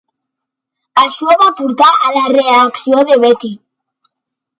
[1.01, 3.53] Això va portar a la reacció de Betti.